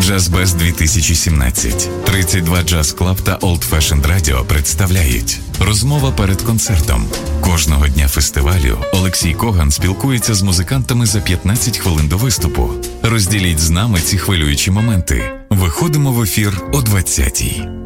[0.00, 2.04] Джазбез 2017.
[2.04, 7.06] 32 Джаз Клаб та Old Fashioned Radio представляють розмова перед концертом.
[7.40, 12.70] Кожного дня фестивалю Олексій Коган спілкується з музикантами за 15 хвилин до виступу.
[13.02, 15.30] Розділіть з нами ці хвилюючі моменти.
[15.50, 17.81] Виходимо в ефір о 20-й.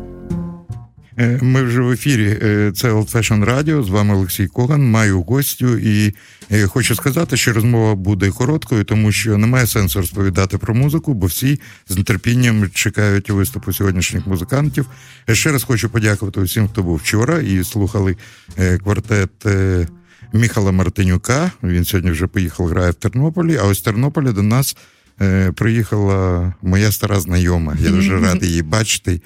[1.19, 2.39] Е, Ми вже в ефірі.
[2.43, 4.91] Е, Це Old Fashion Radio, З вами Олексій Коган.
[4.91, 6.15] Маю гостю і
[6.53, 11.27] е, хочу сказати, що розмова буде короткою, тому що немає сенсу розповідати про музику, бо
[11.27, 14.87] всі з нетерпінням чекають виступу сьогоднішніх музикантів.
[15.33, 18.17] Ще раз хочу подякувати усім, хто був вчора і слухали
[18.83, 19.31] квартет.
[20.33, 21.51] Міхала Мартинюка.
[21.63, 23.57] Він сьогодні вже поїхав, грає в Тернополі.
[23.57, 24.77] А ось з Тернополя до нас
[25.21, 27.77] е, приїхала моя стара знайома.
[27.81, 29.21] Я дуже радий її бачити.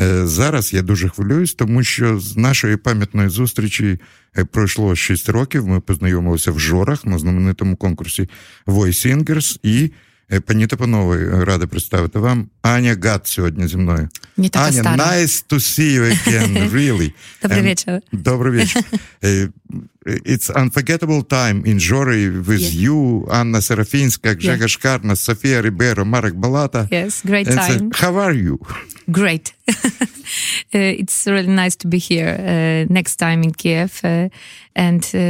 [0.00, 3.98] Е, Зараз я дуже хвилююсь, тому що з нашої пам'ятної зустрічі
[4.38, 5.66] е, пройшло 6 років.
[5.66, 8.28] Ми познайомилися в Жорах на знаменитому конкурсі
[8.66, 9.58] Voice Singers.
[9.62, 9.90] І
[10.40, 14.08] пані та панове, рада представити вам Аня Гат сьогодні зі мною.
[14.36, 15.04] Не така Аня, стара.
[15.04, 17.12] nice to see you again, really.
[17.42, 18.00] Добрий вечір.
[18.12, 18.82] Добрий вечір.
[19.24, 19.48] Е,
[20.06, 22.88] It's unforgettable time in Жори with Yeah.
[22.88, 26.88] you, Анна Серафінська, Гжегош Карнас, Софія Риберо, Марek Балата.
[26.92, 28.02] Yes, great And so, time.
[28.02, 28.56] how are you?
[29.08, 29.54] Great.
[29.68, 33.92] uh, it's really nice to be here uh, next time in Kiev.
[34.04, 34.28] Uh,
[34.86, 35.20] and uh,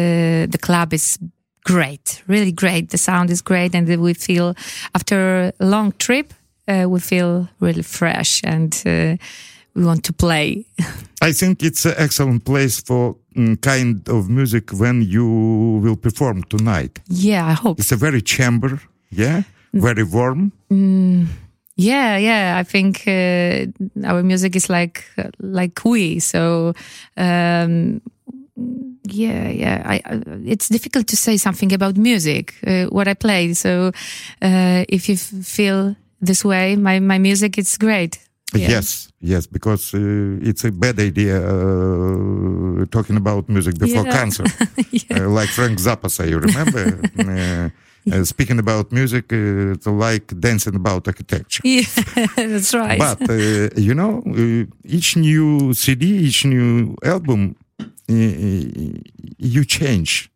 [0.54, 1.18] the club is
[1.64, 2.90] great, really great.
[2.90, 3.74] The sound is great.
[3.74, 4.54] And we feel,
[4.94, 6.32] after a long trip,
[6.68, 9.16] uh, we feel really fresh and uh,
[9.74, 10.64] we want to play.
[11.22, 16.42] I think it's an excellent place for mm, kind of music when you will perform
[16.44, 17.00] tonight.
[17.08, 17.78] yeah, I hope.
[17.78, 20.52] It's a very chamber, yeah, very warm.
[21.76, 22.58] Yeah, yeah.
[22.58, 23.66] I think uh,
[24.06, 25.04] our music is like
[25.40, 26.20] like we.
[26.20, 26.74] So
[27.16, 28.00] um,
[28.56, 29.82] yeah, yeah.
[29.84, 32.54] I, I, it's difficult to say something about music.
[32.66, 33.54] Uh, what I play.
[33.54, 33.92] So
[34.42, 38.18] uh, if you feel this way, my my music is great.
[38.54, 38.68] Yeah.
[38.70, 44.12] Yes, yes, because uh, it's a bad idea uh, talking about music before Yeah.
[44.12, 44.44] cancer.
[45.10, 46.98] uh, like Frank Zappa say, you remember?
[47.18, 47.68] uh,
[48.14, 51.62] uh, speaking about music, uh, it's like dancing about architecture.
[51.64, 51.86] Yeah,
[52.36, 52.98] that's right.
[52.98, 57.61] But uh, you know, uh, each new CD, each new album, uh,
[58.08, 59.00] Eh, eh,
[59.38, 60.30] you change.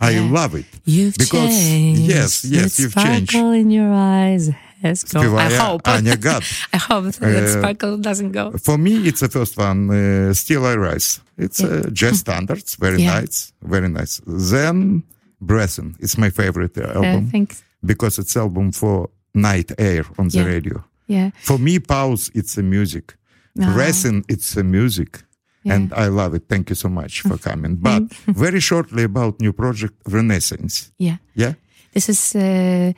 [0.00, 0.66] I love it.
[0.84, 2.00] You've because, changed.
[2.00, 3.28] Yes, yes, the you've changed.
[3.28, 4.50] The Sparkle in your eyes
[4.82, 5.38] has gone.
[5.38, 5.86] I hope.
[5.86, 6.44] Anya Gadt.
[6.72, 8.50] I hope that uh, sparkle doesn't go.
[8.52, 9.90] For me, it's the first one.
[9.90, 11.20] Uh, Still I rise.
[11.38, 11.68] It's yeah.
[11.68, 12.74] uh, jazz standards.
[12.76, 13.20] Very yeah.
[13.20, 13.52] nice.
[13.62, 14.20] Very nice.
[14.26, 15.04] Then
[15.40, 15.96] Breathing.
[15.98, 17.30] It's my favorite uh, uh, album.
[17.30, 17.64] thanks.
[17.84, 20.44] Because it's album for night air on the yeah.
[20.44, 20.84] radio.
[21.08, 21.30] Yeah.
[21.42, 22.30] For me, pause.
[22.34, 23.14] It's a music.
[23.58, 23.66] Ah.
[23.66, 23.74] No.
[23.74, 24.24] Breathing.
[24.28, 25.24] It's a music.
[25.64, 25.74] Yeah.
[25.74, 26.48] And I love it.
[26.48, 27.76] Thank you so much for coming.
[27.76, 30.92] But very shortly about new project Renaissance.
[30.98, 31.16] Yeah.
[31.34, 31.54] Yeah?
[31.92, 32.92] This is uh,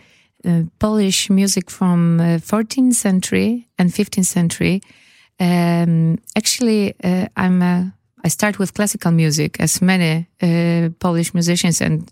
[0.44, 4.80] uh, Polish music from uh, 14th century and 15th century.
[5.40, 7.84] Um, actually, uh, I'm uh,
[8.24, 12.10] I start with classical music, as many uh, Polish musicians and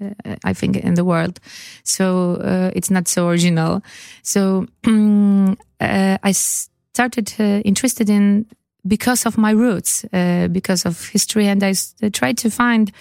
[0.00, 1.40] uh, I think in the world.
[1.82, 3.82] So uh, it's not so original.
[4.22, 8.46] So uh, I started uh, interested in
[8.86, 11.74] because of my roots, uh, because of history, and I
[12.12, 12.92] tried to find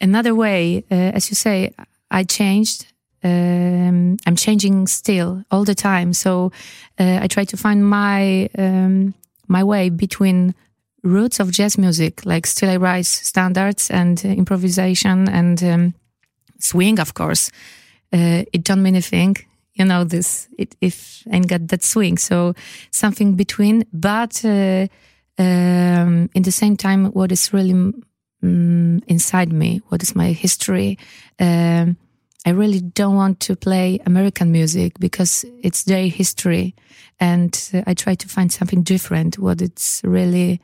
[0.00, 0.84] another way.
[0.90, 1.74] Uh, as you say,
[2.10, 2.86] I changed.
[3.22, 6.14] Um, I'm changing still all the time.
[6.14, 6.52] So
[6.98, 9.14] uh, I try to find my um,
[9.46, 10.54] my way between
[11.02, 15.94] roots of jazz music, like Still I Rise standards and improvisation and um,
[16.58, 17.50] swing, of course.
[18.12, 19.36] Uh, it don't mean anything,
[19.74, 20.04] you know.
[20.04, 22.54] This it if ain't got that swing, so
[22.90, 23.84] something between.
[23.92, 24.88] But uh,
[25.40, 27.94] um, in the same time, what is really
[28.44, 29.80] mm, inside me?
[29.88, 30.98] What is my history?
[31.38, 31.96] Um,
[32.46, 36.74] I really don't want to play American music because it's their history,
[37.18, 39.38] and uh, I try to find something different.
[39.38, 40.60] What it's really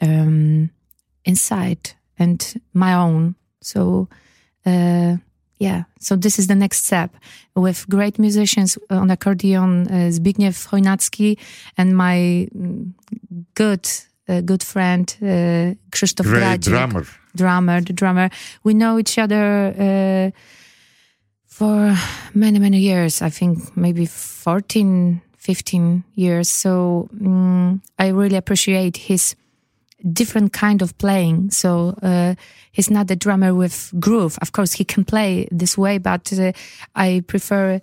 [0.00, 0.70] um,
[1.24, 3.34] inside and my own.
[3.62, 4.08] So,
[4.66, 5.16] uh,
[5.58, 5.84] yeah.
[5.98, 7.14] So this is the next step
[7.54, 11.38] with great musicians on accordion, uh, Zbigniew Chojnacki,
[11.76, 12.92] and my mm,
[13.54, 17.06] good, uh, good friend uh, Krzysztof Great Gradziuk drummer.
[17.34, 18.30] drummer, the drummer.
[18.62, 20.30] We know each other uh,
[21.46, 21.94] for
[22.34, 23.22] many, many years.
[23.22, 26.48] I think maybe 14, 15 years.
[26.48, 29.36] So mm, I really appreciate his
[30.12, 31.50] different kind of playing.
[31.50, 32.34] So uh,
[32.72, 34.38] he's not a drummer with groove.
[34.40, 36.52] Of course, he can play this way, but uh,
[36.94, 37.80] I prefer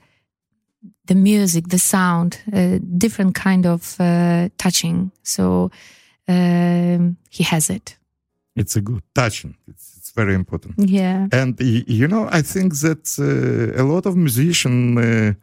[1.06, 5.12] the music, the sound, uh, different kind of uh, touching.
[5.24, 5.72] So
[6.28, 7.98] um, he has it.
[8.56, 9.56] It's a good touching.
[9.68, 10.76] It's, it's very important.
[10.90, 11.28] Yeah.
[11.32, 15.34] And you know, I think that uh, a lot of musicians uh,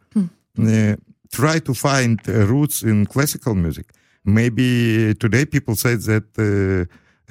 [0.61, 0.95] uh,
[1.31, 3.91] try to find uh, roots in classical music.
[4.25, 6.27] Maybe today people say that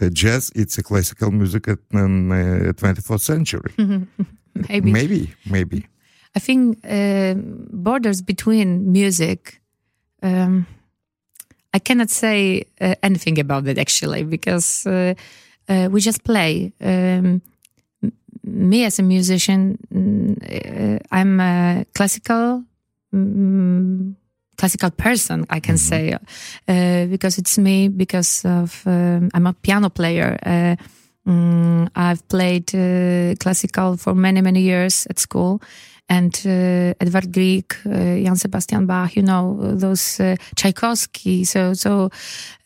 [0.01, 3.73] uh, jazz it's a classical music in the 24th century.
[4.69, 4.93] maybe.
[4.99, 5.87] Maybe, maybe.
[6.37, 9.61] I think uh, borders between music.
[10.23, 10.67] Um,
[11.75, 15.15] I cannot say uh, anything about it actually because uh,
[15.69, 16.73] uh we just play.
[16.81, 17.43] Um,
[18.45, 22.65] me as a musician, uh, I'm a classical.
[23.13, 24.17] Um,
[24.57, 25.89] classical person i can mm-hmm.
[25.89, 26.13] say
[26.69, 30.39] uh, because it's me because of um, i'm a piano player
[31.27, 32.69] um, i've played
[33.41, 35.61] classical for many many years at school
[36.09, 41.45] and uh, Edvard Grieg, uh, Jan Sebastian Bach, you know, those uh, Tchaikovsky.
[41.45, 42.11] So, so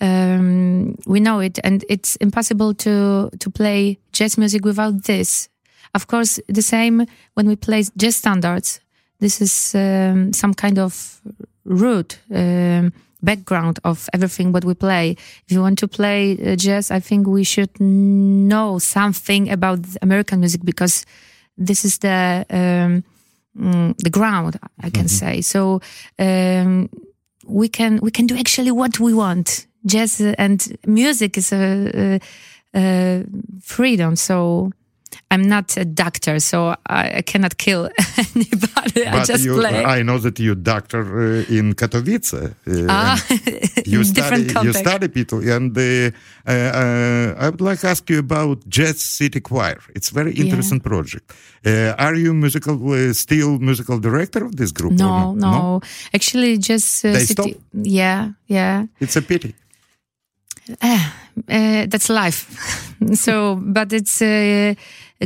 [0.01, 5.49] um, we know it, and it's impossible to to play jazz music without this.
[5.95, 8.81] Of course, the same when we play jazz standards.
[9.21, 11.21] This is um, some kind of
[11.65, 12.19] root.
[12.31, 15.17] Um, background of everything what we play.
[15.47, 20.65] If you want to play jazz, I think we should know something about American music
[20.65, 21.05] because
[21.57, 23.03] this is the um,
[23.59, 25.07] mm, the ground, I can mm-hmm.
[25.07, 25.41] say.
[25.41, 25.81] So
[26.19, 26.89] um,
[27.47, 29.67] we can we can do actually what we want.
[29.87, 32.21] Jazz and music is a, a,
[32.75, 33.25] a
[33.63, 34.17] freedom.
[34.17, 34.73] So
[35.31, 37.91] I'm not a doctor, so I, cannot kill
[38.35, 39.05] anybody.
[39.05, 39.85] But I just you, play.
[39.85, 42.33] I know that you're doctor uh, in Katowice.
[42.35, 43.23] Uh, ah,
[43.87, 46.11] you study you study people, and uh,
[46.47, 49.81] uh, uh, I would like to ask you about Jazz City Choir.
[49.95, 50.89] It's very interesting yeah.
[50.89, 51.33] project.
[51.65, 52.79] Uh, are you musical
[53.13, 54.93] still musical director of this group?
[54.93, 55.81] No, no, no,
[56.15, 57.33] Actually, just they City.
[57.33, 57.63] Stop?
[57.73, 58.87] Yeah, yeah.
[59.01, 59.55] It's a pity.
[61.49, 62.47] Uh, that's life.
[63.15, 64.75] so, but it's uh,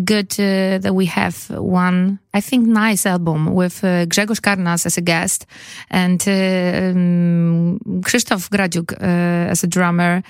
[0.05, 4.97] good uh, that we have one, I think, nice album with uh, Grzegorz Karnas as
[4.97, 5.47] a guest
[5.91, 10.23] and uh, um, Krzysztof Gradziuk uh, as a drummer.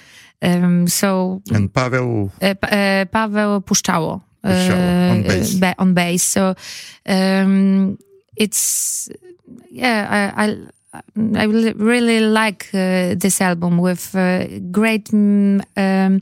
[0.43, 5.55] Um, so and Paweł uh, uh, Paweł Puszczało, on bass.
[5.55, 6.23] Ba on bass.
[6.25, 6.55] So
[7.06, 7.96] um,
[8.37, 9.08] it's
[9.70, 10.56] yeah, I, I
[11.17, 16.21] I really like uh, this album with uh, great, mm, um,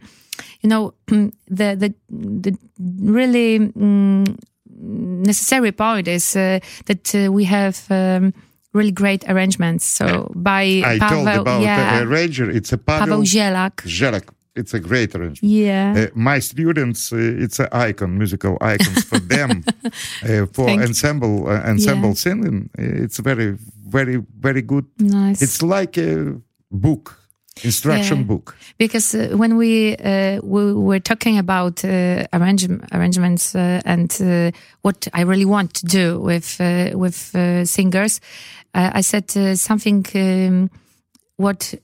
[0.61, 2.57] you know, the the the
[3.03, 4.25] really um,
[4.67, 7.85] necessary point is uh, that uh, we have.
[7.91, 8.33] Um,
[8.73, 9.85] really great arrangements.
[9.85, 12.51] So by I Paweł, told about yeah, the arranger.
[12.51, 13.83] It's a Paweł, Paweł Zielak.
[13.85, 14.31] Zielak.
[14.57, 15.43] It's a great arrangement.
[15.43, 15.95] Yeah.
[15.97, 21.49] Uh, my students, uh, it's an icon, musical icons for them, uh, for Thank ensemble
[21.49, 22.15] ensemble yeah.
[22.15, 22.71] singing.
[22.77, 23.57] It's very
[23.87, 24.87] very very good.
[24.99, 25.43] Nice.
[25.43, 27.21] It's like a book
[27.65, 28.25] instruction yeah.
[28.25, 34.17] book because uh, when we uh, we were talking about uh, arrange arrangements uh, and
[34.23, 34.51] uh,
[34.83, 37.17] what I really want to do with uh, with
[37.69, 38.21] singers,
[38.75, 40.71] I said something um,
[41.37, 41.75] what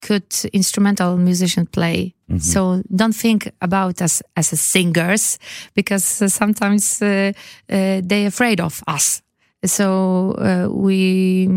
[0.00, 2.14] could instrumental musician play.
[2.30, 2.38] Mm-hmm.
[2.38, 5.38] So don't think about us as singers
[5.74, 7.34] because sometimes they're
[7.68, 9.22] afraid of us
[9.64, 11.48] so uh, we,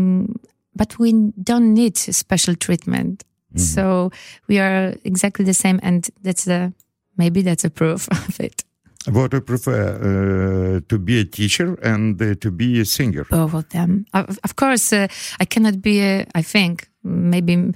[0.74, 1.12] but we
[1.42, 3.24] don't need special treatment.
[3.54, 3.58] Mm-hmm.
[3.58, 4.10] So
[4.48, 6.72] we are exactly the same, and that's the
[7.16, 8.64] maybe that's a proof of it.
[9.10, 13.24] What I prefer uh, to be a teacher and uh, to be a singer.
[13.24, 14.92] Both of them, of, of course.
[14.92, 15.08] Uh,
[15.40, 16.00] I cannot be.
[16.00, 17.72] A, I think maybe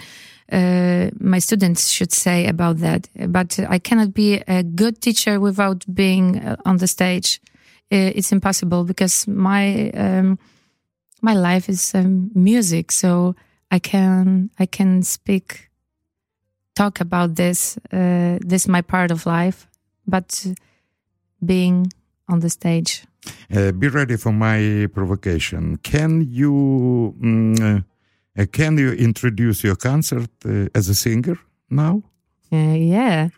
[0.53, 3.09] uh, my students should say about that.
[3.29, 7.41] But I cannot be a good teacher without being uh, on the stage
[7.91, 10.39] it's impossible because my um,
[11.23, 13.35] my life is um, music, so
[13.71, 15.71] I can I can speak
[16.75, 17.79] talk about this.
[17.93, 19.69] Uh, this my part of life,
[20.07, 20.47] but
[21.45, 21.93] being
[22.29, 23.05] on the stage.
[23.51, 25.79] Uh, be ready for my provocation.
[25.79, 27.83] Can you mm, uh,
[28.45, 31.39] can you introduce your concert uh, as a singer
[31.71, 32.03] now?
[32.53, 33.29] Uh, yeah.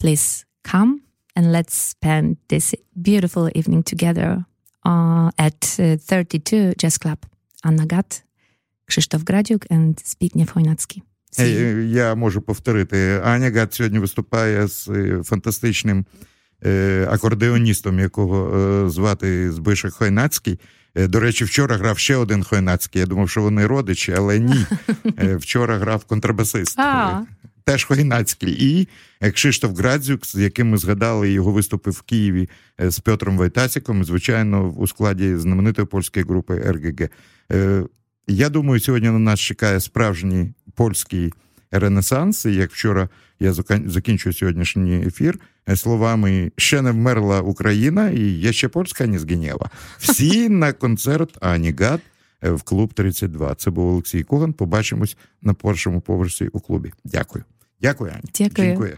[0.00, 1.02] Please come
[1.36, 4.46] and let's spend this beautiful evening together
[4.84, 7.18] uh, at uh, 32 Jazz Club.
[7.64, 8.22] Anna Gadt,
[8.86, 11.02] Krzysztof Gradziuk and Zbigniew Chojnacki.
[11.88, 13.20] Я можу повторити.
[13.24, 14.90] Аня Гат сьогодні виступає з
[15.24, 16.04] фантастичним
[17.08, 20.60] акордеоністом, якого звати Збишек Хойнацький.
[20.96, 23.00] До речі, вчора грав ще один Хойнацький.
[23.00, 24.66] Я думав, що вони родичі, але ні.
[25.36, 26.76] Вчора грав контрабасист.
[27.64, 28.56] Теж Хойнацький.
[28.60, 28.88] І
[29.30, 32.48] Кшиштоф Градзюк, з яким ми згадали його виступи в Києві
[32.78, 37.08] з Петром Вайтасіком, звичайно, у складі знаменитої польської групи РГГ.
[38.26, 41.32] Я думаю, сьогодні на нас чекає справжній польський
[41.70, 42.44] Ренесанс.
[42.44, 43.08] І як вчора
[43.40, 43.52] я
[43.86, 45.38] закінчую сьогоднішній ефір
[45.76, 49.70] словами ще не вмерла Україна, і є ще Польська не згиняла.
[49.98, 52.00] Всі на концерт Анігат
[52.42, 53.54] в клуб 32.
[53.54, 54.52] Це був Олексій Коган.
[54.52, 56.92] Побачимось на першому поверсі у клубі.
[57.04, 57.44] Дякую.
[57.82, 58.30] Дякую, Ані.
[58.38, 58.70] Дякую.
[58.70, 58.96] Дякую.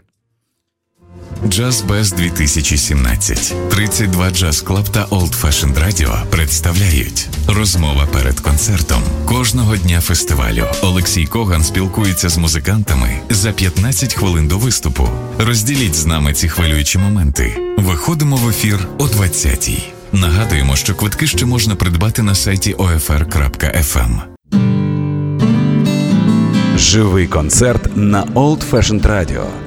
[1.47, 9.01] Джаз Без 2017 32 Джаз Клаб та Old Fashioned Radio представляють розмова перед концертом.
[9.25, 15.09] Кожного дня фестивалю Олексій Коган спілкується з музикантами за 15 хвилин до виступу.
[15.39, 17.57] Розділіть з нами ці хвилюючі моменти.
[17.77, 19.79] Виходимо в ефір о 20-й.
[20.11, 24.19] Нагадуємо, що квитки ще можна придбати на сайті OFR.FM.
[26.77, 29.66] Живий концерт на Old Fashioned Radio.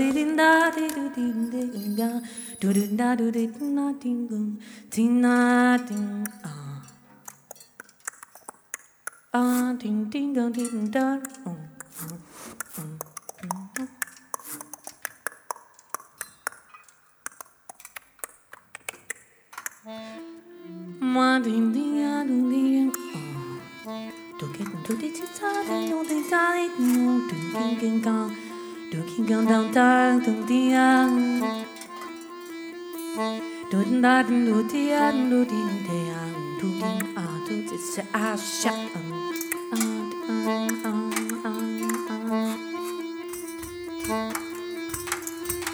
[0.00, 1.60] do da do do do
[1.98, 2.08] da
[2.60, 4.26] do do da do din na ding
[5.88, 6.19] ding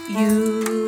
[0.09, 0.86] you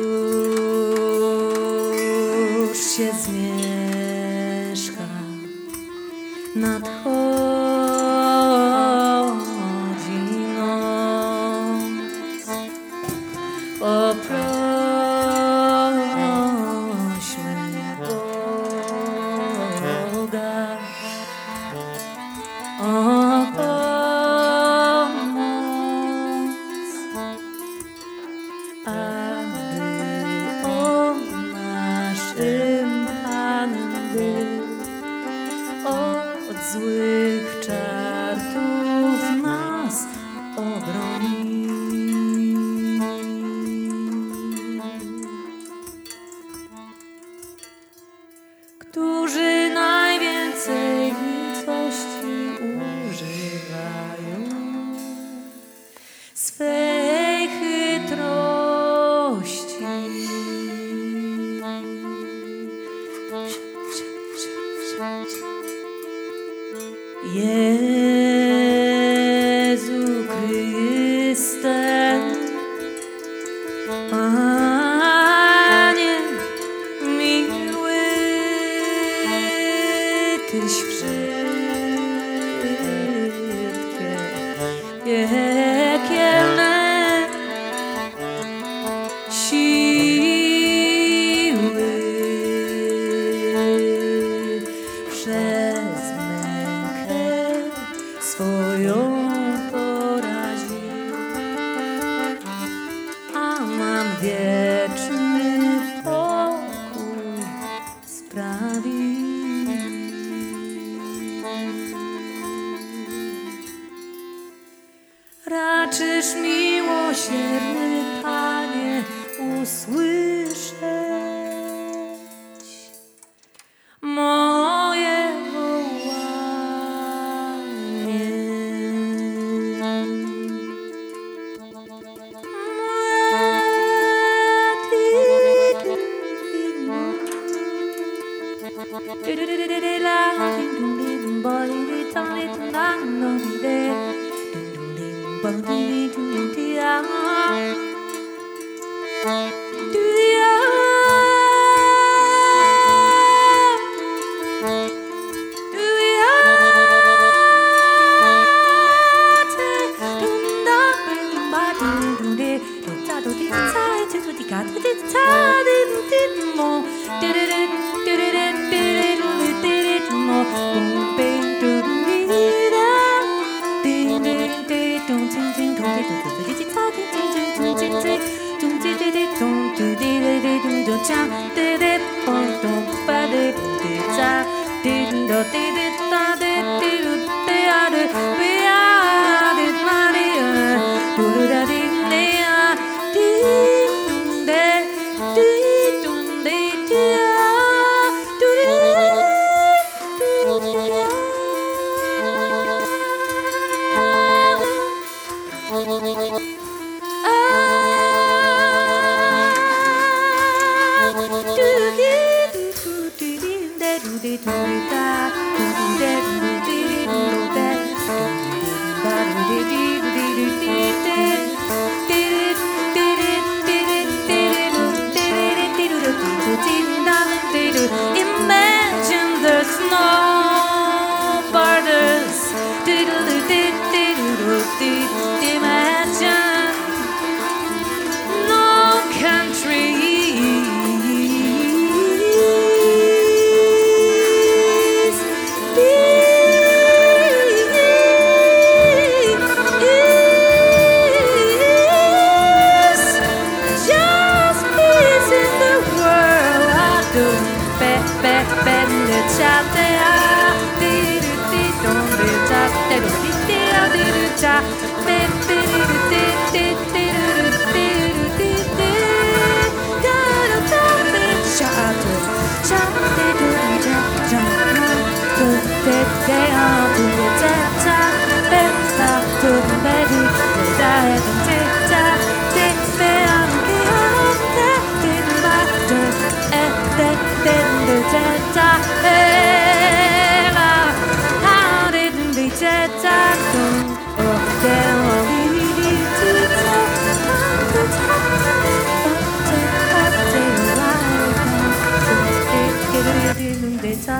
[145.43, 145.61] Bằng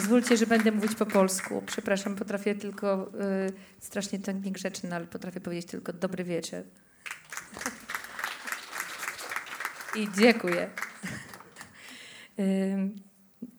[0.00, 1.62] Pozwólcie, że będę mówić po polsku.
[1.66, 3.12] Przepraszam, potrafię tylko,
[3.48, 6.62] y, strasznie to niegrzeczne, ale potrafię powiedzieć tylko dobry wieczór.
[9.96, 10.70] I dziękuję.
[12.38, 12.96] Ym,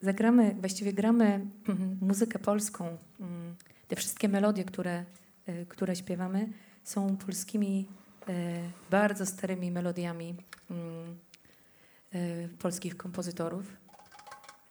[0.02, 2.98] Zagramy, właściwie gramy mhm, muzykę polską.
[3.20, 3.56] Ym,
[3.88, 5.06] Te wszystkie melodie, które,
[5.50, 6.50] y, które śpiewamy,
[6.84, 7.88] są polskimi,
[8.30, 8.34] y,
[8.92, 10.36] bardzo starymi melodiami
[10.72, 11.18] ym,
[12.16, 13.81] y, polskich kompozytorów.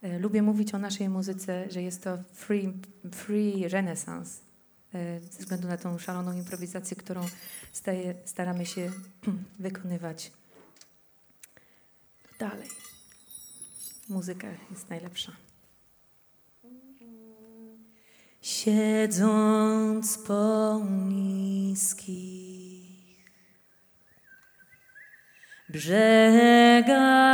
[0.02, 2.72] E, Lubię mówić o naszej muzyce, że jest to free,
[3.12, 4.40] free renaissance,
[4.94, 7.26] e, ze względu na tą szaloną improwizację, którą
[7.72, 8.90] staje, staramy się
[9.58, 10.32] wykonywać.
[12.38, 12.68] Dalej.
[14.08, 15.32] Muzyka jest najlepsza.
[18.42, 22.80] Siedząc po niskich
[25.68, 27.29] brzegach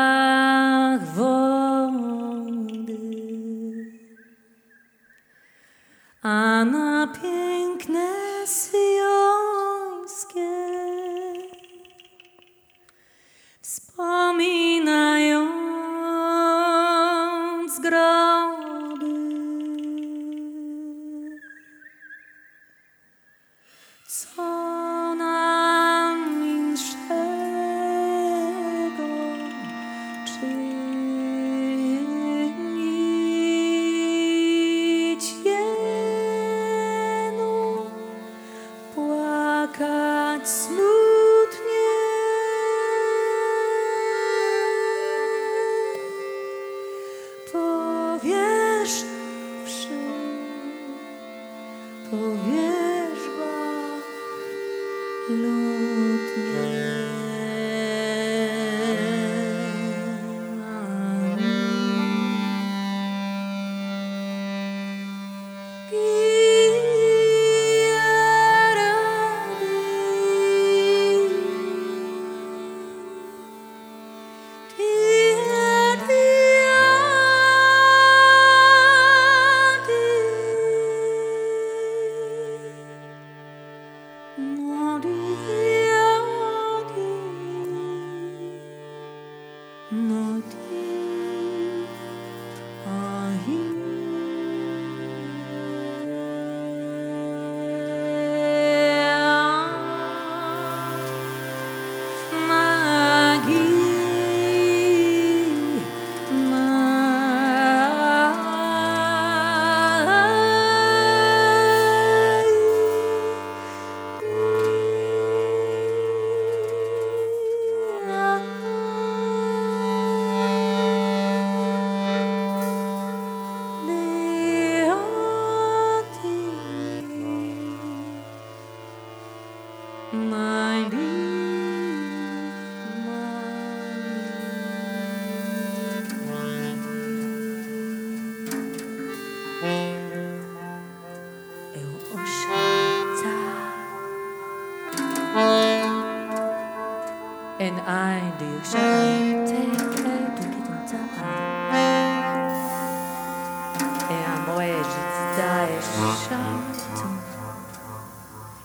[156.16, 157.08] sciolto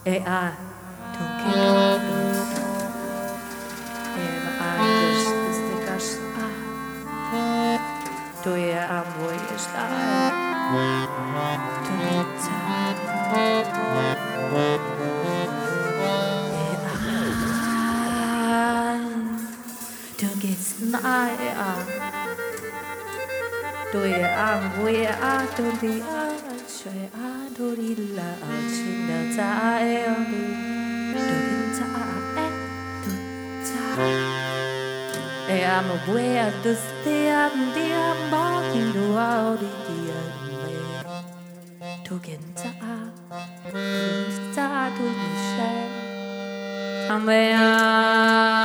[0.03, 0.51] e ha
[1.11, 2.19] toccato
[4.15, 4.25] e
[4.71, 6.47] anders ist der Gast a
[8.43, 9.83] to je a moj je šta
[11.87, 12.51] to je
[20.21, 21.85] Du gehst nahe an,
[23.91, 27.20] du ihr Arm, wo ihr Atem, die Arme,
[27.61, 30.33] 도리라 아침나 자에 어느
[31.13, 32.49] 도긴 자에
[33.05, 33.69] 도자
[35.47, 40.15] 에 아무 부에 두스티안 디안 바기로 아오리디안
[42.03, 42.73] 도긴 자
[43.69, 45.59] 도자 도니셰
[47.11, 48.60] 아메야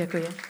[0.00, 0.49] Ďakujem.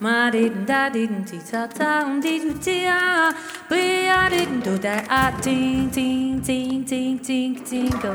[0.00, 3.32] didn't da didn't ti ta ta um di du ti ah
[3.70, 8.12] we I didn't do that ah ting ting ting ting ting ting go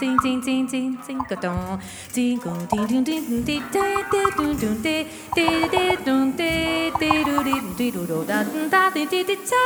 [0.00, 1.80] ting ting ting ting ting go dong
[2.12, 5.06] ting go ting ting ting ting ting ting dun dun ting
[5.36, 8.42] ting ting dun ting ting du di di du do da
[8.72, 9.64] da di di di ta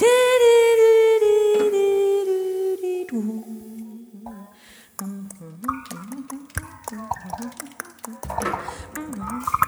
[0.00, 0.92] di di di
[1.22, 1.86] di di
[2.82, 3.22] di du
[8.94, 9.67] Ding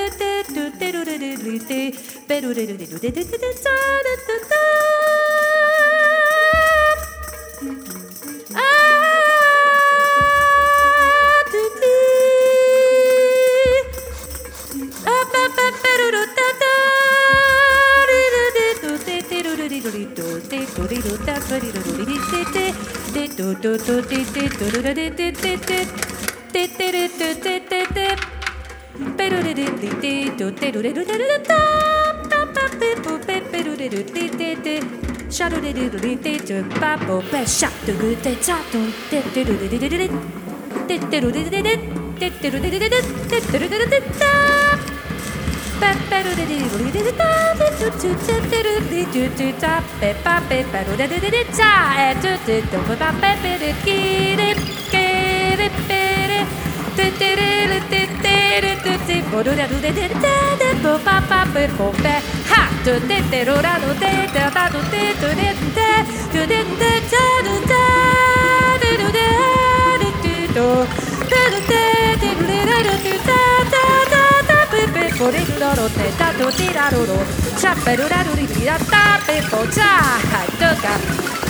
[0.91, 1.93] ペロレレレレ
[2.27, 3.37] ペロレレレレレレレレザーレ
[4.27, 4.55] タタ
[8.55, 8.59] あ
[15.05, 16.67] あパパペロロタタ
[18.11, 25.85] リレレテロレリロリドテトリロタトリロロリリテテテトトトテテトロラレテテテ
[26.51, 28.30] テテレテテテテ
[29.01, 29.17] Tap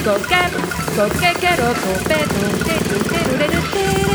[0.04, 0.52] Go get,
[0.96, 4.11] go get, get up, go bed, do, do, do, do, do, do, do, do.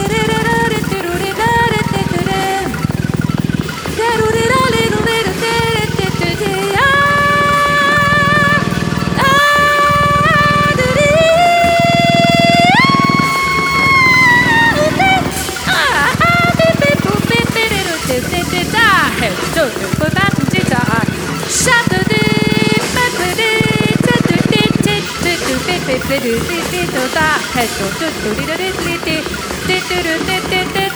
[27.56, 29.24] ヘッドトゥットリラレスリティ
[29.66, 30.95] テトゥルテテテ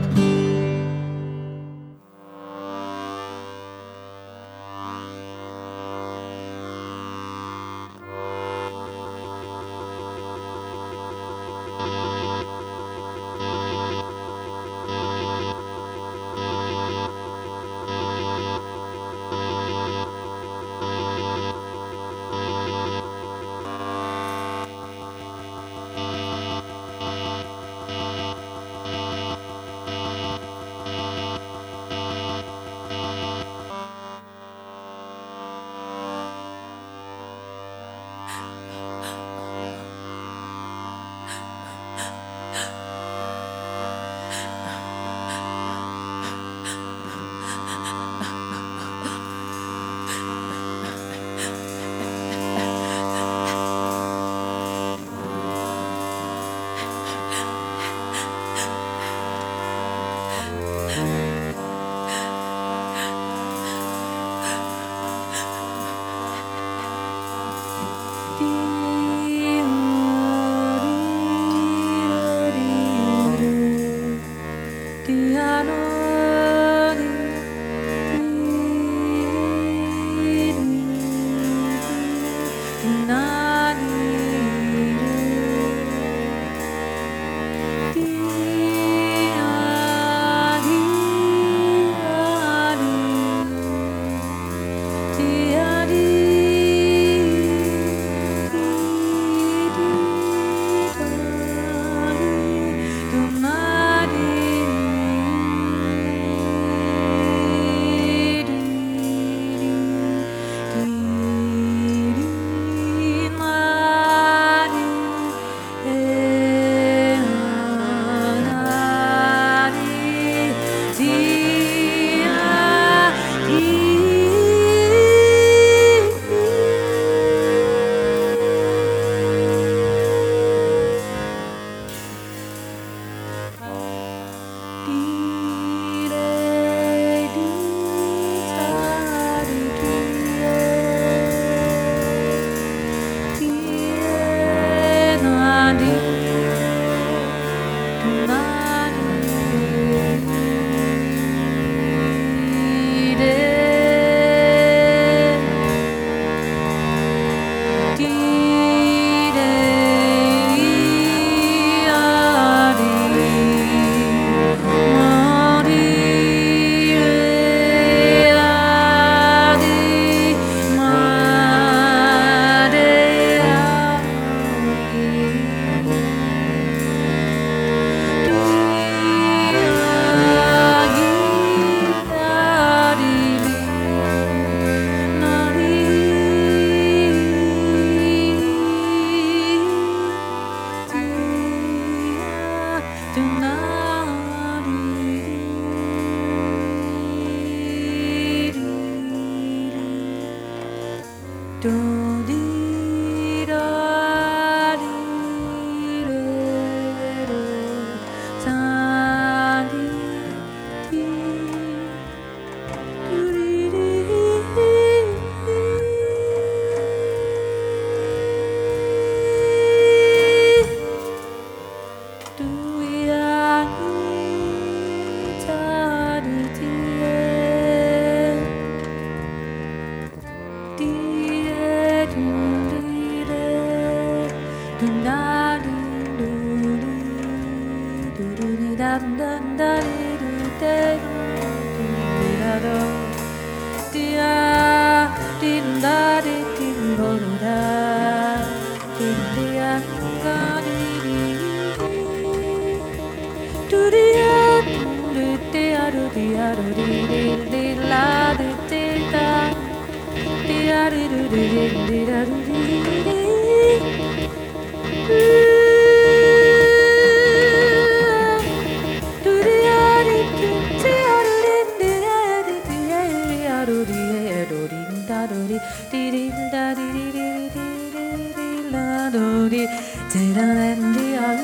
[279.11, 279.67] do di
[280.11, 281.35] di da da di da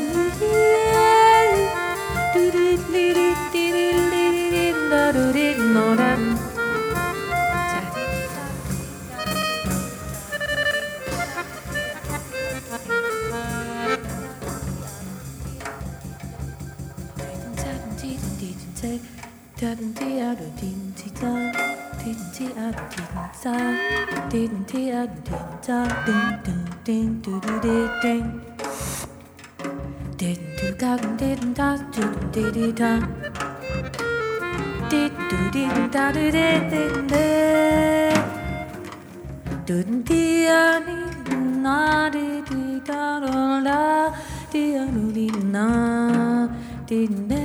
[2.34, 3.66] di di di di di
[4.12, 6.16] di di da do di no da
[24.30, 24.92] Didn't he?
[24.92, 25.06] I
[26.06, 28.28] didn't ding do do ding ding
[30.20, 31.66] did do ga did da
[31.96, 32.92] do do did da
[34.92, 37.26] did do did da do did did do
[39.68, 39.78] do
[40.12, 40.24] di
[40.60, 40.96] ani
[41.66, 41.82] na
[42.16, 43.36] di di da do
[43.68, 43.82] la
[44.54, 45.28] di anu di
[45.58, 45.68] na
[46.92, 47.02] di
[47.34, 47.44] ne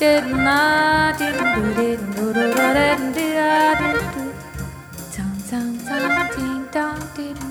[0.00, 0.58] did na
[1.20, 3.87] did do did do do do did da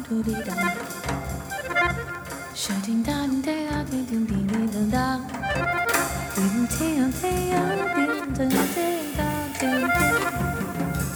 [0.09, 0.57] do dee dum.
[2.55, 5.19] Shutting down day out dee dum dee dee dum dum.
[6.35, 10.15] Dee dum dee dum dee dum dee dum dee dum dee dum.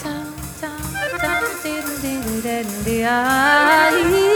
[0.03, 0.25] Dum
[0.61, 0.79] dum
[1.21, 2.83] dum dee dum dee dum dee dum
[4.13, 4.30] dee.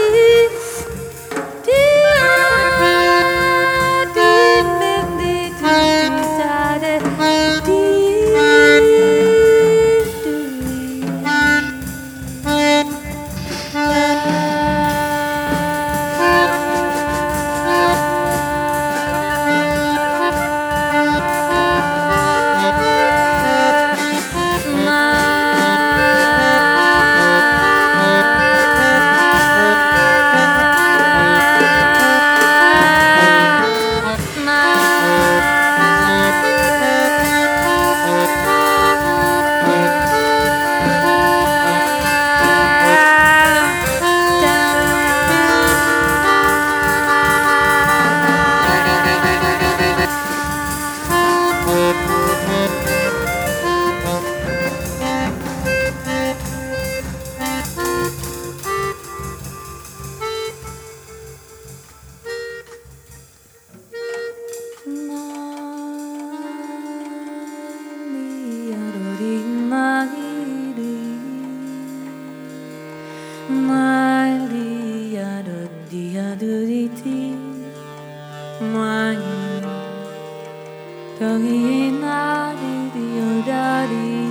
[81.18, 84.28] Dogi nari dio dari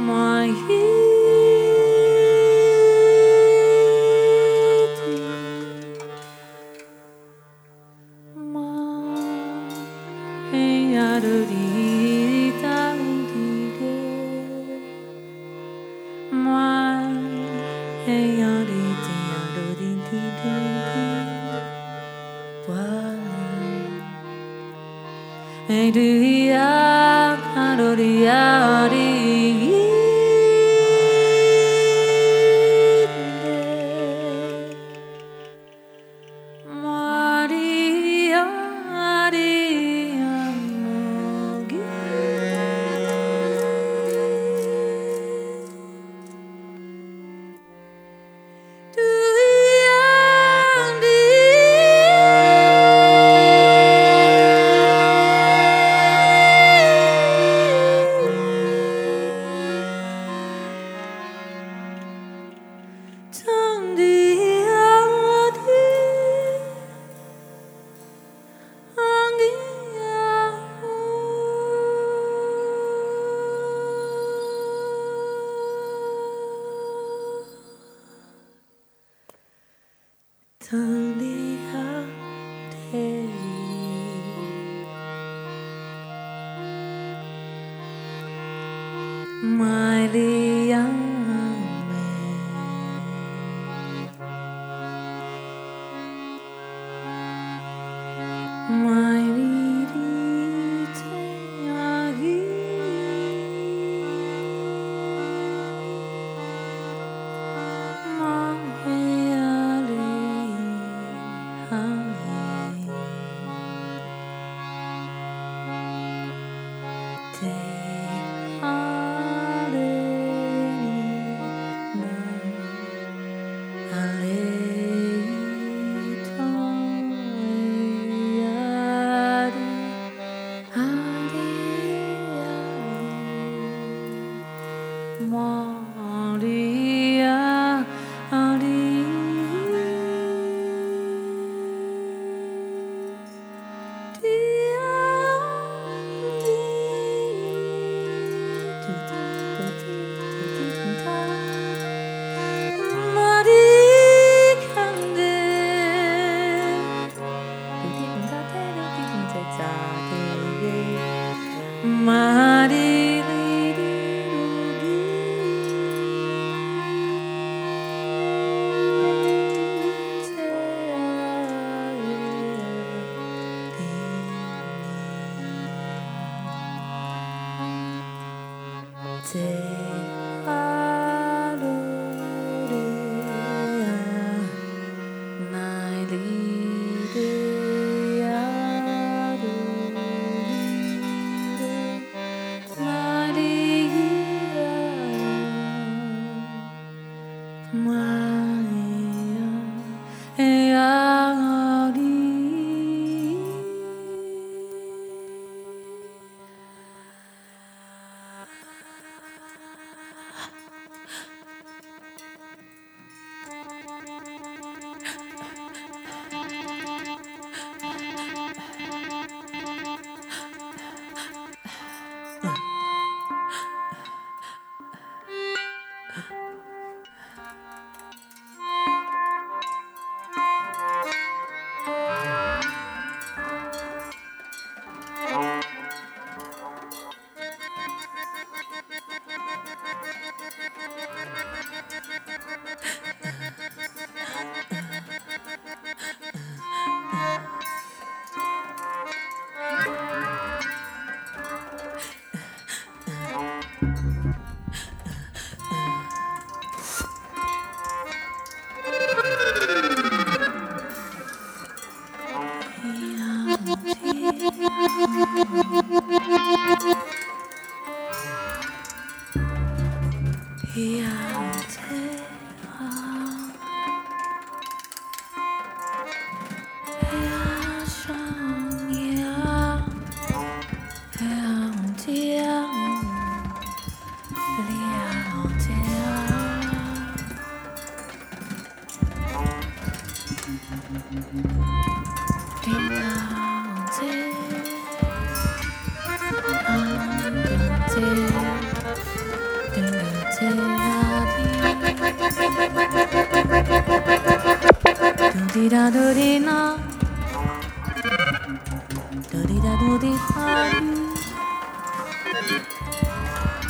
[0.00, 0.55] my.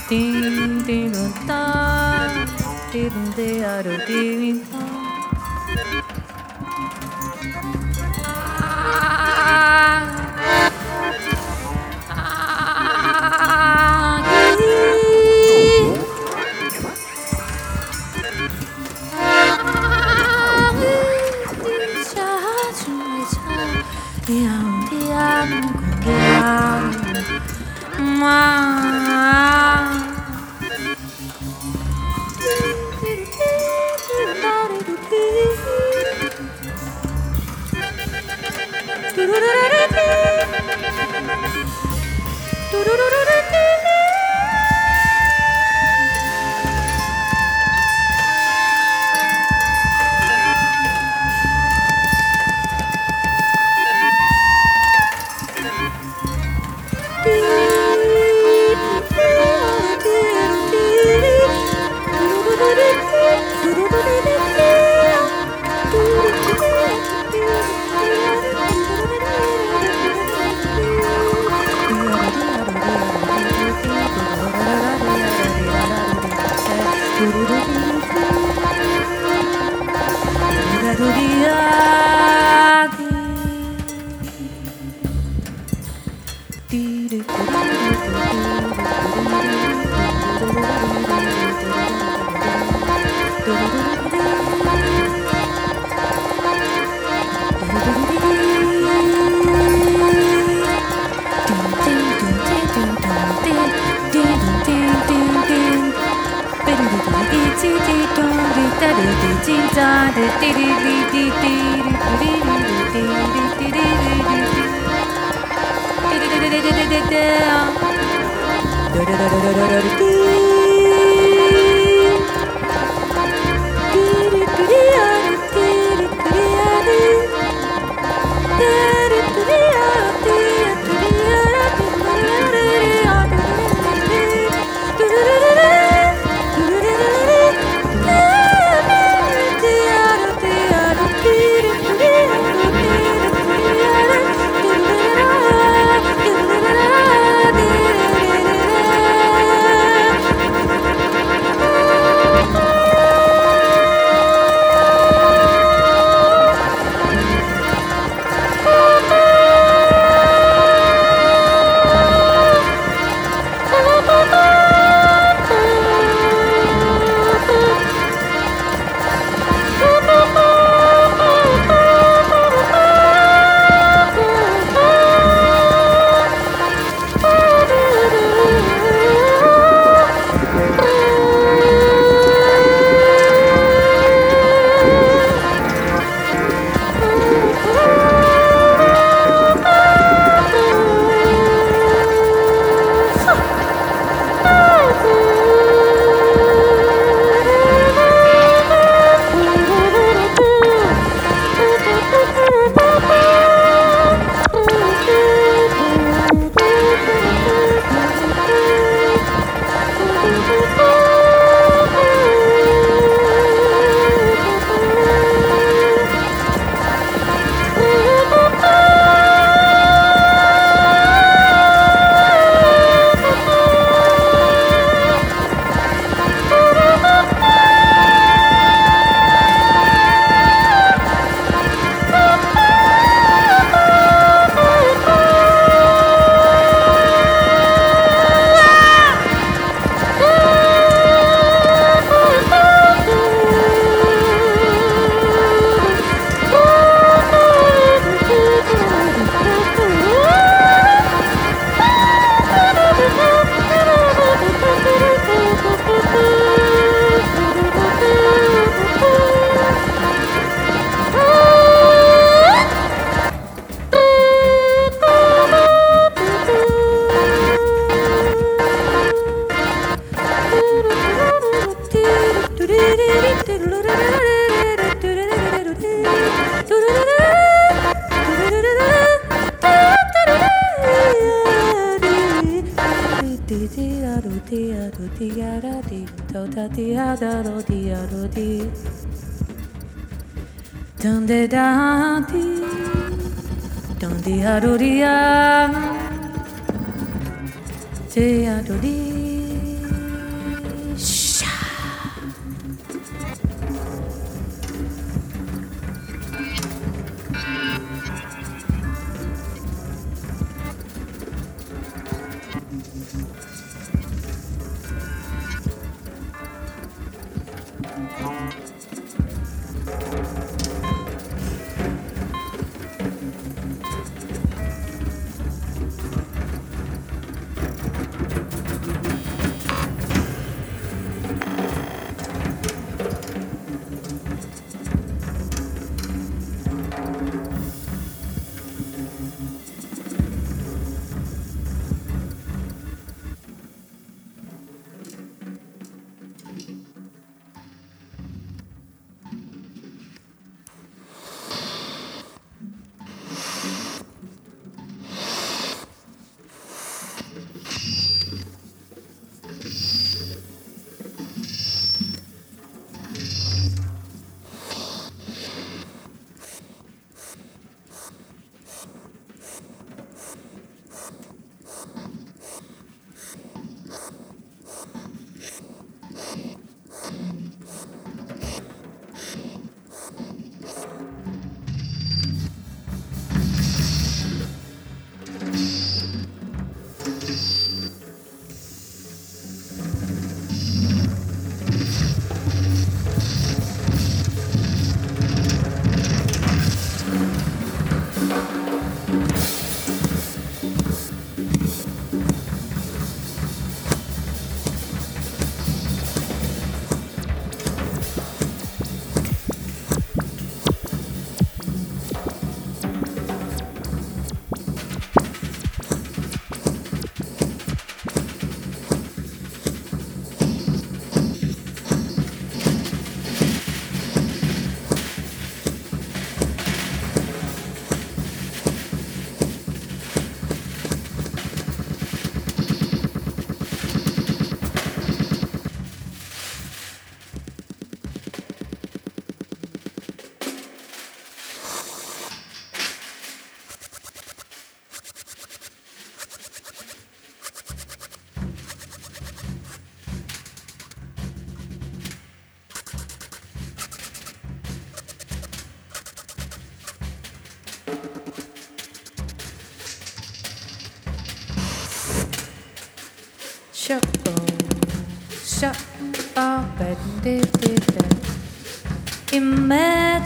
[0.08, 1.12] Ding ding
[1.46, 2.28] da,
[2.92, 5.05] ding da, ding da.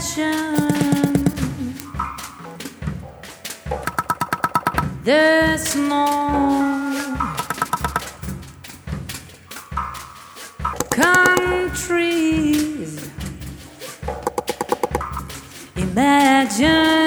[0.01, 1.24] Imagine
[5.05, 6.06] there's no
[10.90, 12.31] countries.
[15.77, 16.99] Imagine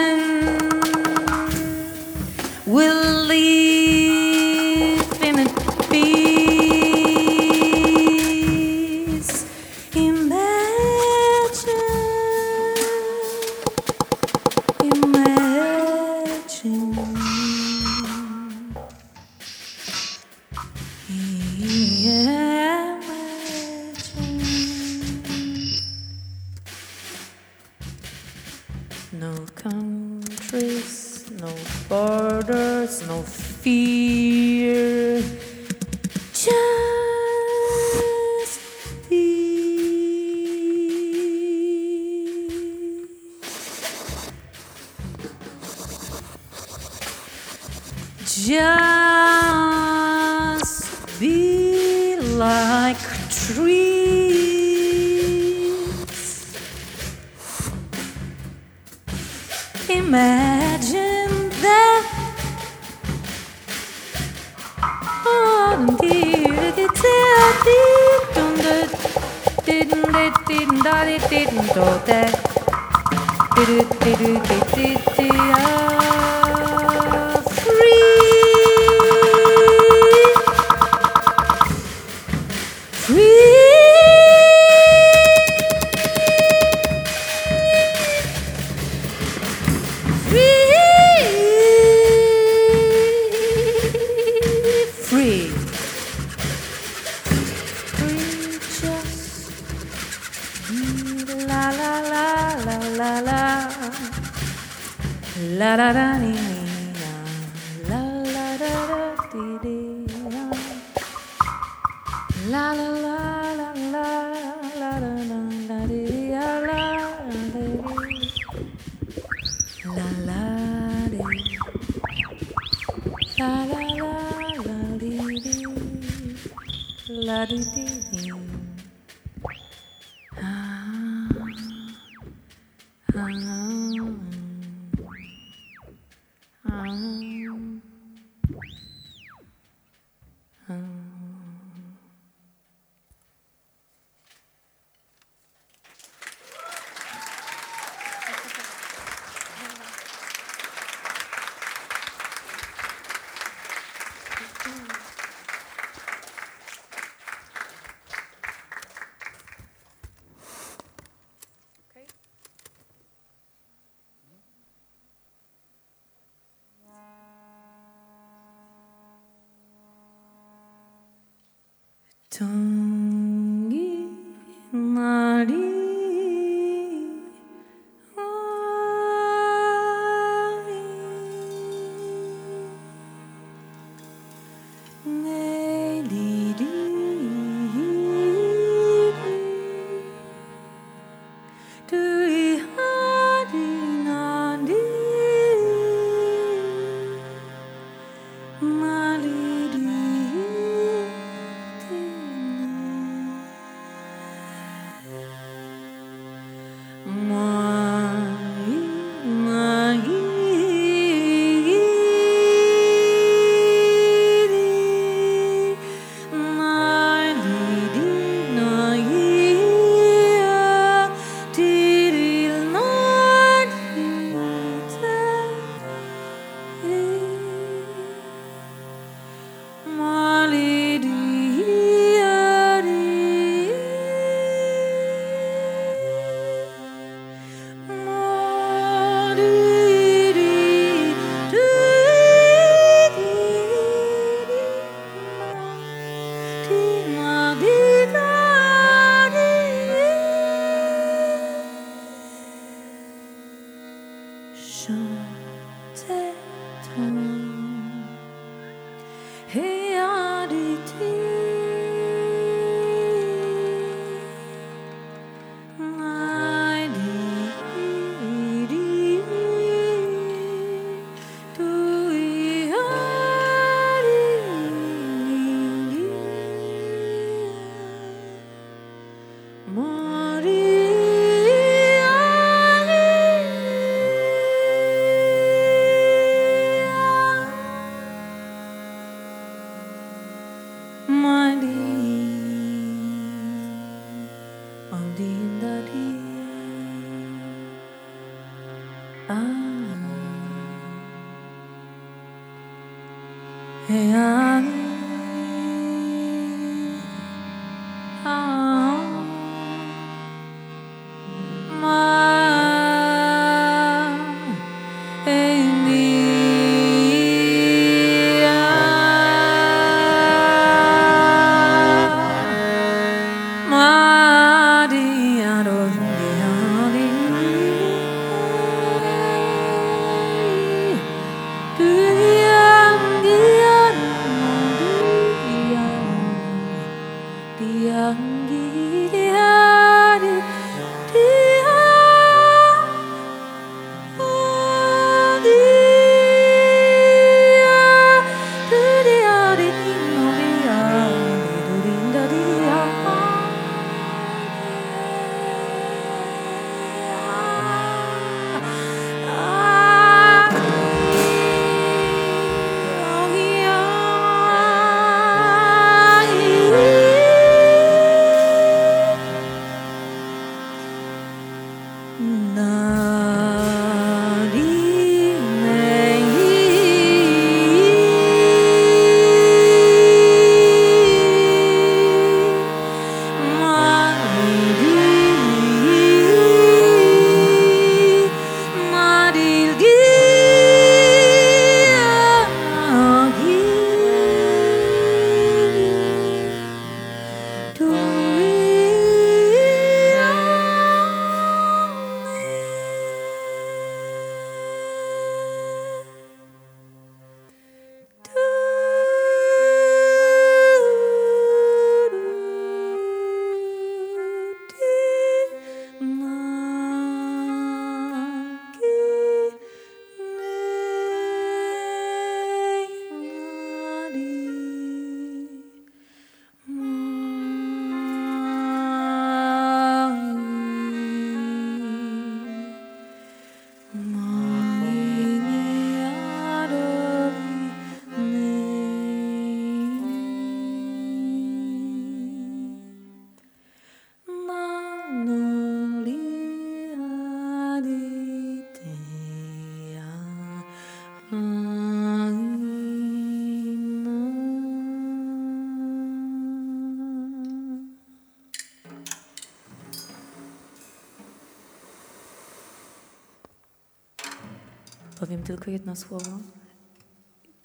[465.20, 466.30] Powiem tylko jedno słowo.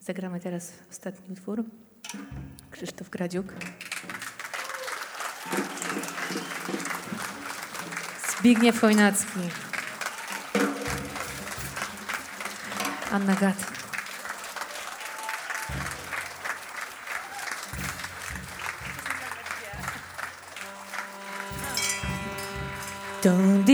[0.00, 1.64] Zagramy teraz ostatni utwór.
[2.70, 3.46] Krzysztof Gradziuk.
[8.38, 9.40] Zbigniew Chojnacki.
[13.12, 13.56] Anna Gat.
[23.22, 23.64] Don't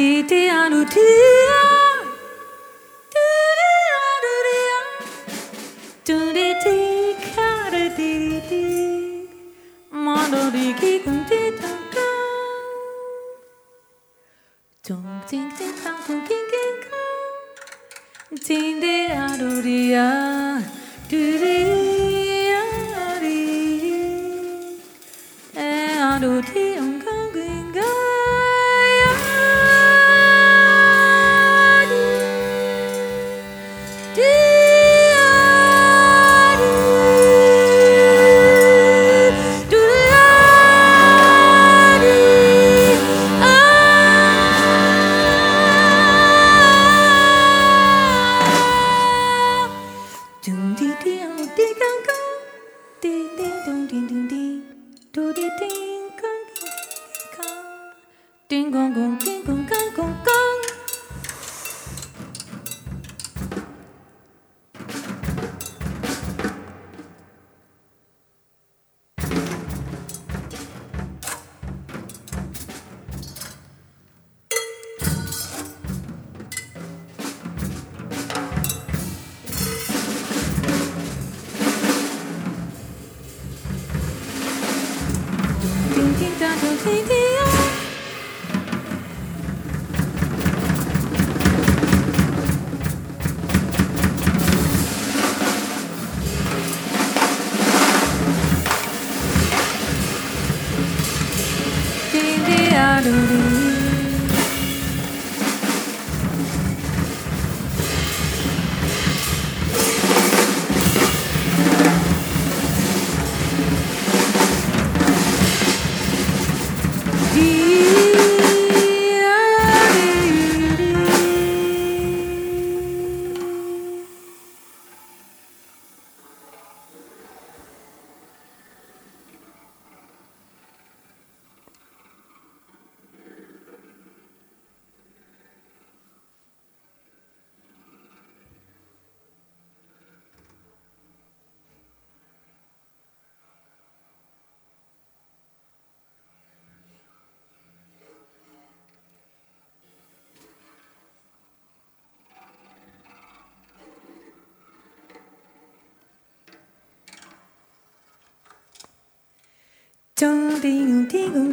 [160.65, 161.45] di ti anu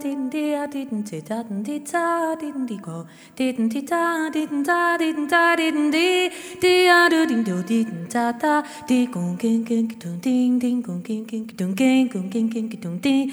[0.00, 1.04] ti Krzysztof Gradziuk.
[1.04, 3.06] ti da di da di di go.
[3.36, 6.30] Didn't di da didn't da didn't da didn't di
[6.60, 8.62] di a ah, do ding do didn't da da.
[8.86, 12.68] Di gong king king dong ding ding gong king king dong king gong king king
[12.80, 13.32] dong ding.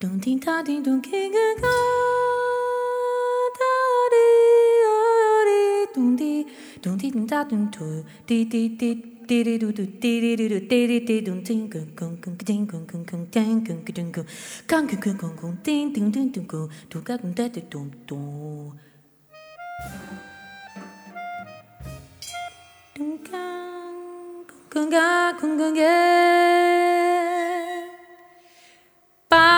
[0.00, 1.76] Dong ding da ding dong king ga da
[4.12, 4.26] di
[4.94, 4.98] a
[5.48, 5.60] di
[5.94, 6.46] dong di
[6.82, 10.48] dong di da dong tu di di di di di du du di di du
[10.48, 13.84] du di di di dum ding gong gong gong ding gong gong gong ding gong
[13.84, 14.26] ding gong
[14.66, 17.60] gong gong gong gong gong ding ding ding ding gong du ga gong da di
[17.70, 18.72] dum dum
[22.96, 25.96] dum gang gong ga gong gong ge
[29.28, 29.57] pa